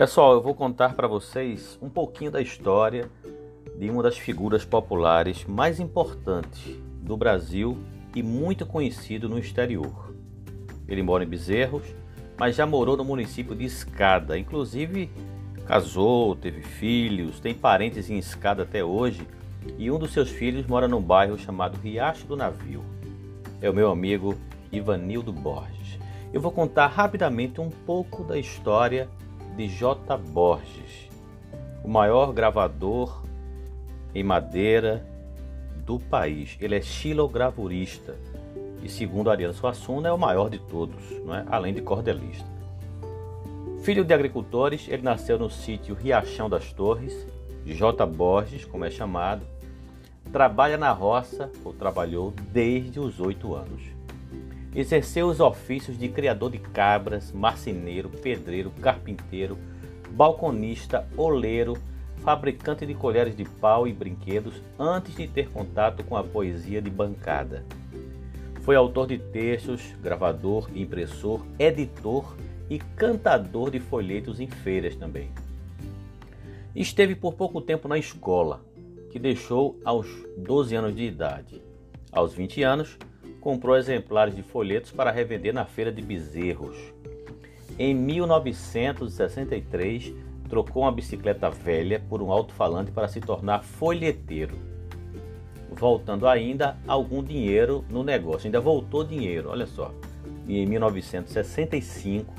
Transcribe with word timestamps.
Pessoal, 0.00 0.32
eu 0.32 0.40
vou 0.40 0.54
contar 0.54 0.94
para 0.94 1.06
vocês 1.06 1.78
um 1.82 1.90
pouquinho 1.90 2.30
da 2.30 2.40
história 2.40 3.10
de 3.76 3.90
uma 3.90 4.02
das 4.02 4.16
figuras 4.16 4.64
populares 4.64 5.44
mais 5.44 5.78
importantes 5.78 6.74
do 7.02 7.18
Brasil 7.18 7.76
e 8.16 8.22
muito 8.22 8.64
conhecido 8.64 9.28
no 9.28 9.38
exterior. 9.38 10.14
Ele 10.88 11.02
mora 11.02 11.22
em 11.22 11.26
Bezerros, 11.26 11.82
mas 12.38 12.56
já 12.56 12.64
morou 12.64 12.96
no 12.96 13.04
município 13.04 13.54
de 13.54 13.66
Escada, 13.66 14.38
inclusive 14.38 15.10
casou, 15.66 16.34
teve 16.34 16.62
filhos, 16.62 17.38
tem 17.38 17.52
parentes 17.52 18.08
em 18.08 18.16
Escada 18.16 18.62
até 18.62 18.82
hoje 18.82 19.28
e 19.76 19.90
um 19.90 19.98
dos 19.98 20.14
seus 20.14 20.30
filhos 20.30 20.66
mora 20.66 20.88
num 20.88 21.02
bairro 21.02 21.36
chamado 21.36 21.76
Riacho 21.76 22.26
do 22.26 22.38
Navio. 22.38 22.82
É 23.60 23.68
o 23.68 23.74
meu 23.74 23.90
amigo 23.90 24.34
Ivanildo 24.72 25.30
Borges. 25.30 25.98
Eu 26.32 26.40
vou 26.40 26.52
contar 26.52 26.86
rapidamente 26.86 27.60
um 27.60 27.68
pouco 27.68 28.24
da 28.24 28.38
história 28.38 29.10
de 29.60 29.68
J. 29.68 30.16
Borges, 30.16 31.10
o 31.84 31.88
maior 31.88 32.32
gravador 32.32 33.22
em 34.14 34.24
madeira 34.24 35.06
do 35.84 35.98
país. 35.98 36.56
Ele 36.58 36.76
é 36.76 36.80
xilogravurista 36.80 38.16
e, 38.82 38.88
segundo 38.88 39.30
Ariano 39.30 39.52
Suassuna, 39.52 40.08
é 40.08 40.12
o 40.12 40.16
maior 40.16 40.48
de 40.48 40.58
todos, 40.58 41.10
não 41.26 41.34
é? 41.34 41.44
além 41.50 41.74
de 41.74 41.82
cordelista. 41.82 42.48
Filho 43.82 44.02
de 44.02 44.14
agricultores, 44.14 44.88
ele 44.88 45.02
nasceu 45.02 45.38
no 45.38 45.50
sítio 45.50 45.94
Riachão 45.94 46.48
das 46.48 46.72
Torres, 46.72 47.26
J. 47.66 48.06
Borges, 48.06 48.64
como 48.64 48.86
é 48.86 48.90
chamado. 48.90 49.42
Trabalha 50.32 50.78
na 50.78 50.90
roça, 50.90 51.52
ou 51.62 51.74
trabalhou 51.74 52.32
desde 52.50 52.98
os 52.98 53.20
oito 53.20 53.54
anos. 53.54 53.82
Exerceu 54.74 55.26
os 55.26 55.40
ofícios 55.40 55.98
de 55.98 56.08
criador 56.08 56.52
de 56.52 56.58
cabras, 56.58 57.32
marceneiro, 57.32 58.08
pedreiro, 58.08 58.70
carpinteiro, 58.80 59.58
balconista, 60.10 61.08
oleiro, 61.16 61.76
fabricante 62.18 62.86
de 62.86 62.94
colheres 62.94 63.36
de 63.36 63.44
pau 63.44 63.88
e 63.88 63.92
brinquedos 63.92 64.62
antes 64.78 65.14
de 65.16 65.26
ter 65.26 65.48
contato 65.50 66.04
com 66.04 66.16
a 66.16 66.22
poesia 66.22 66.80
de 66.80 66.90
bancada. 66.90 67.64
Foi 68.62 68.76
autor 68.76 69.08
de 69.08 69.18
textos, 69.18 69.94
gravador, 70.02 70.70
impressor, 70.74 71.44
editor 71.58 72.36
e 72.68 72.78
cantador 72.78 73.70
de 73.70 73.80
folhetos 73.80 74.38
em 74.38 74.46
feiras 74.46 74.94
também. 74.94 75.30
Esteve 76.76 77.16
por 77.16 77.34
pouco 77.34 77.60
tempo 77.60 77.88
na 77.88 77.98
escola, 77.98 78.64
que 79.10 79.18
deixou 79.18 79.80
aos 79.84 80.06
12 80.36 80.76
anos 80.76 80.94
de 80.94 81.02
idade. 81.02 81.60
Aos 82.12 82.32
20 82.34 82.62
anos, 82.62 82.96
comprou 83.40 83.76
exemplares 83.76 84.36
de 84.36 84.42
folhetos 84.42 84.92
para 84.92 85.10
revender 85.10 85.54
na 85.54 85.64
feira 85.64 85.90
de 85.90 86.02
bezerros. 86.02 86.76
Em 87.78 87.94
1963, 87.94 90.12
trocou 90.48 90.82
uma 90.82 90.92
bicicleta 90.92 91.48
velha 91.48 92.02
por 92.08 92.20
um 92.20 92.30
alto-falante 92.30 92.92
para 92.92 93.08
se 93.08 93.20
tornar 93.20 93.64
folheteiro, 93.64 94.54
voltando 95.70 96.28
ainda 96.28 96.76
algum 96.86 97.22
dinheiro 97.22 97.82
no 97.88 98.02
negócio. 98.02 98.46
Ainda 98.46 98.60
voltou 98.60 99.02
dinheiro, 99.02 99.48
olha 99.48 99.66
só. 99.66 99.94
E 100.46 100.58
em 100.58 100.66
1965, 100.66 102.34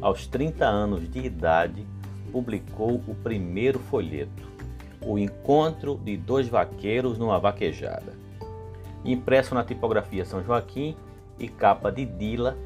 aos 0.00 0.24
30 0.26 0.64
anos 0.64 1.10
de 1.10 1.18
idade, 1.18 1.84
publicou 2.30 3.02
o 3.08 3.14
primeiro 3.14 3.80
folheto, 3.80 4.48
O 5.02 5.18
Encontro 5.18 5.96
de 5.96 6.16
Dois 6.16 6.46
Vaqueiros 6.46 7.18
numa 7.18 7.38
Vaquejada 7.38 8.29
impresso 9.04 9.54
na 9.54 9.64
tipografia 9.64 10.24
São 10.24 10.42
Joaquim 10.42 10.96
e 11.38 11.48
capa 11.48 11.90
de 11.90 12.04
Dila, 12.04 12.56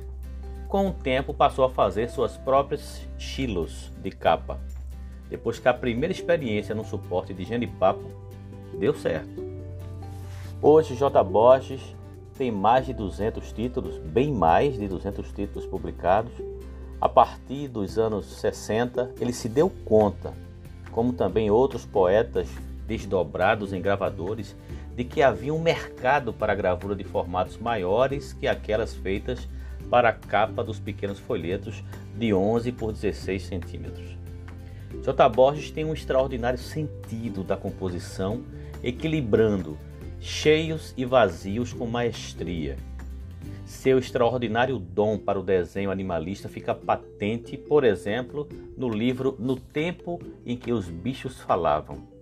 com 0.69 0.89
o 0.89 0.93
tempo 0.93 1.33
passou 1.33 1.65
a 1.65 1.71
fazer 1.71 2.11
suas 2.11 2.37
próprias 2.37 3.07
chilos 3.17 3.93
de 4.03 4.11
capa, 4.11 4.59
depois 5.31 5.59
que 5.59 5.69
a 5.69 5.75
primeira 5.75 6.13
experiência 6.13 6.75
no 6.75 6.85
suporte 6.85 7.33
de 7.33 7.45
genipapo 7.45 8.05
deu 8.79 8.95
certo. 8.95 9.45
Hoje 10.61 10.97
J. 10.97 11.23
Borges 11.23 11.95
tem 12.37 12.51
mais 12.51 12.87
de 12.87 12.93
200 12.93 13.53
títulos, 13.53 13.99
bem 13.99 14.33
mais 14.33 14.79
de 14.79 14.89
200 14.89 15.31
títulos 15.33 15.67
publicados. 15.67 16.33
A 17.01 17.09
partir 17.09 17.69
dos 17.69 17.99
anos 17.99 18.27
60, 18.27 19.15
ele 19.21 19.33
se 19.33 19.49
deu 19.49 19.71
conta, 19.85 20.33
como 20.91 21.13
também 21.13 21.51
outros 21.51 21.85
poetas 21.85 22.49
desdobrados 22.87 23.73
em 23.73 23.81
gravadores, 23.81 24.57
de 24.97 25.05
que 25.05 25.23
havia 25.23 25.53
um 25.53 25.61
mercado 25.61 26.33
para 26.33 26.55
gravura 26.55 26.95
de 26.95 27.05
formatos 27.05 27.59
maiores 27.59 28.33
que 28.33 28.47
aquelas 28.47 28.95
feitas 28.95 29.49
para 29.91 30.09
a 30.09 30.13
capa 30.13 30.63
dos 30.63 30.79
pequenos 30.79 31.19
folhetos 31.19 31.83
de 32.17 32.33
11 32.33 32.73
por 32.73 32.93
16 32.93 33.43
centímetros. 33.43 34.17
J. 35.03 35.29
Borges 35.29 35.71
tem 35.71 35.85
um 35.85 35.93
extraordinário 35.93 36.59
sentido 36.59 37.43
da 37.43 37.57
composição, 37.57 38.43
equilibrando 38.83 39.77
cheios 40.21 40.95
e 40.97 41.05
vazios 41.05 41.73
com 41.73 41.87
maestria. 41.87 42.77
Seu 43.67 43.99
extraordinário 43.99 44.79
dom 44.79 45.19
para 45.19 45.39
o 45.39 45.43
desenho 45.43 45.91
animalista 45.91 46.49
fica 46.49 46.75
patente, 46.75 47.57
por 47.57 47.83
exemplo, 47.83 48.49
no 48.77 48.89
livro 48.89 49.37
No 49.39 49.57
Tempo 49.57 50.21
em 50.47 50.57
que 50.57 50.73
os 50.73 50.89
Bichos 50.89 51.41
Falavam, 51.41 52.14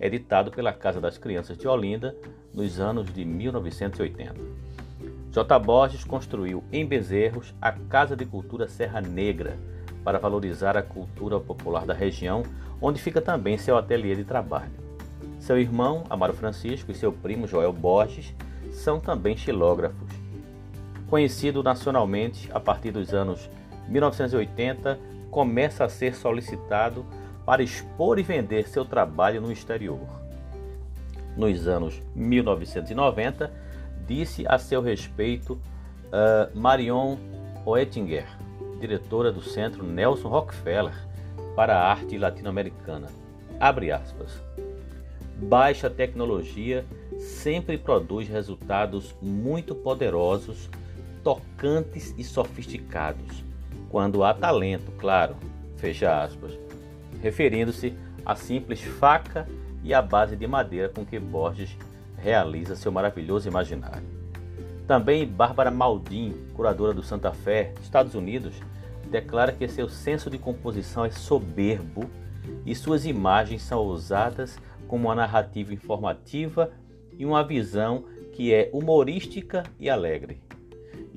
editado 0.00 0.50
pela 0.50 0.72
Casa 0.72 1.00
das 1.00 1.18
Crianças 1.18 1.56
de 1.56 1.66
Olinda 1.66 2.14
nos 2.52 2.80
anos 2.80 3.12
de 3.12 3.24
1980. 3.24 4.34
J. 5.30 5.58
Borges 5.58 6.04
construiu 6.04 6.64
em 6.72 6.86
Bezerros 6.86 7.54
a 7.60 7.72
Casa 7.72 8.16
de 8.16 8.24
Cultura 8.24 8.66
Serra 8.66 9.00
Negra 9.00 9.58
para 10.02 10.18
valorizar 10.18 10.76
a 10.76 10.82
cultura 10.82 11.38
popular 11.38 11.84
da 11.84 11.94
região, 11.94 12.42
onde 12.80 13.00
fica 13.00 13.20
também 13.20 13.58
seu 13.58 13.76
ateliê 13.76 14.14
de 14.14 14.24
trabalho. 14.24 14.72
Seu 15.38 15.58
irmão, 15.58 16.04
Amaro 16.08 16.32
Francisco, 16.32 16.90
e 16.90 16.94
seu 16.94 17.12
primo 17.12 17.46
Joel 17.46 17.72
Borges 17.72 18.34
são 18.72 18.98
também 18.98 19.36
xilógrafos. 19.36 20.08
Conhecido 21.08 21.62
nacionalmente 21.62 22.50
a 22.52 22.60
partir 22.60 22.90
dos 22.90 23.14
anos 23.14 23.48
1980, 23.88 24.98
começa 25.30 25.84
a 25.84 25.88
ser 25.88 26.14
solicitado 26.14 27.04
para 27.48 27.62
expor 27.62 28.18
e 28.18 28.22
vender 28.22 28.68
seu 28.68 28.84
trabalho 28.84 29.40
no 29.40 29.50
exterior. 29.50 30.06
Nos 31.34 31.66
anos 31.66 31.98
1990, 32.14 33.50
disse 34.06 34.44
a 34.46 34.58
seu 34.58 34.82
respeito 34.82 35.54
uh, 35.54 36.54
Marion 36.54 37.16
Oettinger, 37.64 38.26
diretora 38.78 39.32
do 39.32 39.40
Centro 39.40 39.82
Nelson 39.82 40.28
Rockefeller 40.28 40.92
para 41.56 41.74
a 41.74 41.90
Arte 41.90 42.18
Latino-Americana. 42.18 43.06
Abre 43.58 43.92
aspas. 43.92 44.42
Baixa 45.38 45.88
tecnologia 45.88 46.84
sempre 47.18 47.78
produz 47.78 48.28
resultados 48.28 49.16
muito 49.22 49.74
poderosos, 49.74 50.68
tocantes 51.24 52.14
e 52.18 52.22
sofisticados, 52.22 53.42
quando 53.88 54.22
há 54.22 54.34
talento, 54.34 54.92
claro. 54.98 55.34
Fecha 55.78 56.22
aspas 56.22 56.67
referindo-se 57.22 57.94
à 58.24 58.34
simples 58.34 58.80
faca 58.80 59.48
e 59.82 59.94
à 59.94 60.02
base 60.02 60.36
de 60.36 60.46
madeira 60.46 60.88
com 60.88 61.04
que 61.04 61.18
Borges 61.18 61.76
realiza 62.16 62.76
seu 62.76 62.90
maravilhoso 62.90 63.48
imaginário. 63.48 64.06
Também 64.86 65.26
Bárbara 65.26 65.70
Maldin, 65.70 66.34
curadora 66.54 66.94
do 66.94 67.02
Santa 67.02 67.32
Fé, 67.32 67.74
Estados 67.82 68.14
Unidos, 68.14 68.54
declara 69.10 69.52
que 69.52 69.68
seu 69.68 69.88
senso 69.88 70.30
de 70.30 70.38
composição 70.38 71.04
é 71.04 71.10
soberbo 71.10 72.08
e 72.64 72.74
suas 72.74 73.04
imagens 73.06 73.62
são 73.62 73.82
usadas 73.82 74.58
como 74.86 75.08
uma 75.08 75.14
narrativa 75.14 75.72
informativa 75.72 76.70
e 77.18 77.24
uma 77.24 77.44
visão 77.44 78.04
que 78.32 78.52
é 78.52 78.70
humorística 78.72 79.62
e 79.78 79.90
alegre. 79.90 80.40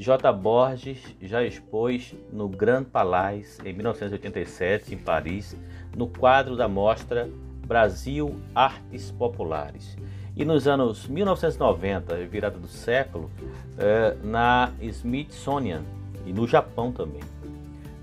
J. 0.01 0.33
Borges 0.33 0.97
já 1.21 1.43
expôs 1.43 2.15
no 2.33 2.49
Grand 2.49 2.83
Palais 2.83 3.59
em 3.63 3.71
1987 3.71 4.95
em 4.95 4.97
Paris 4.97 5.55
no 5.95 6.07
quadro 6.07 6.55
da 6.55 6.67
mostra 6.67 7.29
Brasil 7.67 8.35
Artes 8.55 9.11
Populares. 9.11 9.95
E 10.35 10.43
nos 10.43 10.67
anos 10.67 11.07
1990, 11.07 12.15
virada 12.25 12.57
do 12.57 12.67
século, 12.67 13.29
é, 13.77 14.17
na 14.23 14.71
Smithsonian 14.81 15.83
e 16.25 16.33
no 16.33 16.47
Japão 16.47 16.91
também. 16.91 17.21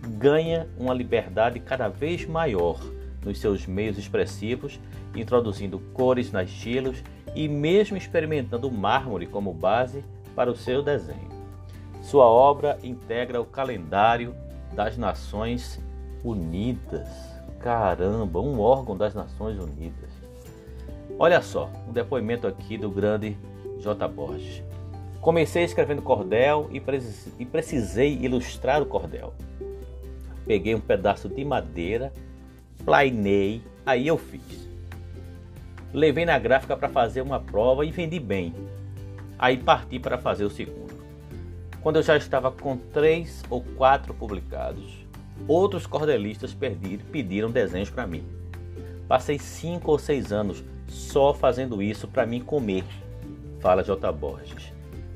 Ganha 0.06 0.68
uma 0.78 0.94
liberdade 0.94 1.58
cada 1.58 1.88
vez 1.88 2.24
maior 2.24 2.78
nos 3.24 3.40
seus 3.40 3.66
meios 3.66 3.98
expressivos, 3.98 4.78
introduzindo 5.16 5.80
cores 5.92 6.30
nas 6.30 6.48
estilos 6.48 7.02
e 7.34 7.48
mesmo 7.48 7.96
experimentando 7.96 8.70
mármore 8.70 9.26
como 9.26 9.52
base 9.52 10.04
para 10.36 10.48
o 10.48 10.56
seu 10.56 10.80
desenho. 10.80 11.37
Sua 12.08 12.24
obra 12.24 12.78
integra 12.82 13.38
o 13.38 13.44
calendário 13.44 14.34
das 14.72 14.96
Nações 14.96 15.78
Unidas. 16.24 17.06
Caramba, 17.60 18.40
um 18.40 18.58
órgão 18.58 18.96
das 18.96 19.14
Nações 19.14 19.58
Unidas. 19.58 20.10
Olha 21.18 21.42
só, 21.42 21.70
um 21.86 21.92
depoimento 21.92 22.46
aqui 22.46 22.78
do 22.78 22.90
grande 22.90 23.36
J. 23.80 24.08
Borges. 24.08 24.62
Comecei 25.20 25.64
escrevendo 25.64 26.00
cordel 26.00 26.70
e 27.38 27.44
precisei 27.44 28.16
ilustrar 28.22 28.80
o 28.80 28.86
cordel. 28.86 29.34
Peguei 30.46 30.74
um 30.74 30.80
pedaço 30.80 31.28
de 31.28 31.44
madeira 31.44 32.10
explanei, 32.78 33.60
aí 33.84 34.06
eu 34.06 34.16
fiz. 34.16 34.66
Levei 35.92 36.24
na 36.24 36.38
gráfica 36.38 36.74
para 36.74 36.88
fazer 36.88 37.20
uma 37.20 37.38
prova 37.38 37.84
e 37.84 37.90
vendi 37.90 38.18
bem. 38.18 38.54
Aí 39.38 39.58
parti 39.58 39.98
para 39.98 40.16
fazer 40.16 40.46
o 40.46 40.50
segundo. 40.50 40.87
Quando 41.80 41.96
eu 41.96 42.02
já 42.02 42.16
estava 42.16 42.50
com 42.50 42.76
três 42.76 43.42
ou 43.48 43.62
quatro 43.62 44.12
publicados, 44.12 45.06
outros 45.46 45.86
cordelistas 45.86 46.56
pediram 47.12 47.50
desenhos 47.50 47.88
para 47.88 48.06
mim. 48.06 48.24
Passei 49.06 49.38
cinco 49.38 49.92
ou 49.92 49.98
seis 49.98 50.32
anos 50.32 50.64
só 50.88 51.32
fazendo 51.32 51.82
isso 51.82 52.08
para 52.08 52.26
mim 52.26 52.40
comer, 52.40 52.84
fala 53.60 53.84
J. 53.84 54.10
Borges. 54.12 54.72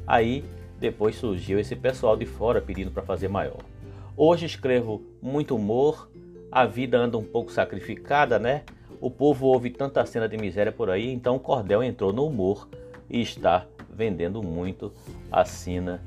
Aí 0.06 0.44
depois 0.79 1.17
surgiu 1.17 1.59
esse 1.59 1.75
pessoal 1.75 2.17
de 2.17 2.26
fora 2.26 2.61
pedindo 2.61 2.91
para 2.91 3.03
fazer 3.03 3.29
maior. 3.29 3.61
Hoje 4.17 4.47
escrevo 4.47 5.03
muito 5.20 5.56
humor, 5.56 6.08
a 6.50 6.65
vida 6.65 6.99
anda 6.99 7.19
um 7.19 7.25
pouco 7.25 7.50
sacrificada, 7.50 8.38
né? 8.38 8.62
O 9.00 9.11
povo 9.11 9.47
ouve 9.47 9.70
tanta 9.70 10.05
cena 10.06 10.29
de 10.29 10.37
miséria 10.37 10.70
por 10.70 10.91
aí, 10.91 11.12
então 11.12 11.37
o 11.37 11.41
Cordel 11.41 11.82
entrou 11.82 12.12
no 12.12 12.26
humor 12.26 12.69
e 13.11 13.20
está 13.20 13.67
vendendo 13.91 14.43
muito, 14.43 14.93
assina 15.31 16.00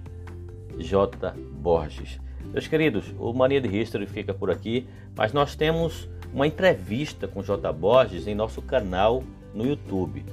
J. 0.78 1.34
Borges. 1.62 2.20
Meus 2.52 2.68
queridos, 2.68 3.14
o 3.20 3.34
Mania 3.34 3.60
de 3.60 3.76
History 3.76 4.06
fica 4.06 4.34
por 4.34 4.50
aqui, 4.50 4.88
mas 5.16 5.34
nós 5.34 5.56
temos 5.56 6.08
uma 6.34 6.48
entrevista 6.48 7.28
com 7.28 7.42
J. 7.42 7.72
Borges 7.74 8.28
em 8.28 8.36
nosso 8.36 8.62
canal 8.62 9.24
no 9.54 9.66
YouTube. 9.66 10.26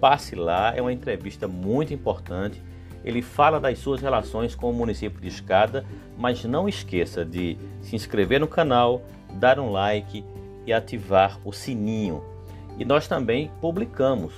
Passe 0.00 0.34
lá, 0.34 0.74
é 0.76 0.80
uma 0.80 0.92
entrevista 0.92 1.46
muito 1.48 1.92
importante 1.92 2.62
ele 3.04 3.22
fala 3.22 3.60
das 3.60 3.78
suas 3.78 4.00
relações 4.00 4.54
com 4.54 4.70
o 4.70 4.74
município 4.74 5.20
de 5.20 5.28
Escada, 5.28 5.84
mas 6.16 6.44
não 6.44 6.68
esqueça 6.68 7.24
de 7.24 7.56
se 7.80 7.96
inscrever 7.96 8.40
no 8.40 8.48
canal, 8.48 9.02
dar 9.34 9.58
um 9.58 9.70
like 9.70 10.24
e 10.66 10.72
ativar 10.72 11.38
o 11.44 11.52
sininho. 11.52 12.22
E 12.78 12.84
nós 12.84 13.08
também 13.08 13.50
publicamos 13.60 14.34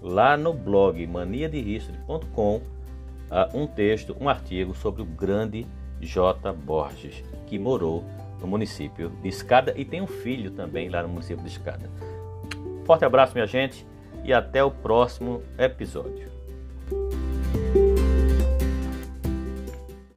lá 0.00 0.36
no 0.36 0.52
blog 0.52 1.06
maniadehistory.com 1.06 2.60
ah, 3.30 3.48
um 3.54 3.66
texto, 3.66 4.16
um 4.20 4.28
artigo 4.28 4.74
sobre 4.74 5.02
o 5.02 5.04
grande 5.04 5.66
J. 6.00 6.52
Borges, 6.52 7.22
que 7.46 7.58
morou 7.58 8.04
no 8.40 8.46
município 8.46 9.10
de 9.22 9.28
Escada 9.28 9.72
e 9.76 9.84
tem 9.84 10.02
um 10.02 10.06
filho 10.06 10.50
também 10.50 10.88
lá 10.88 11.02
no 11.02 11.08
município 11.08 11.42
de 11.42 11.50
Escada. 11.50 11.88
Forte 12.84 13.04
abraço, 13.04 13.34
minha 13.34 13.46
gente, 13.46 13.86
e 14.22 14.32
até 14.32 14.62
o 14.62 14.70
próximo 14.70 15.42
episódio. 15.58 16.33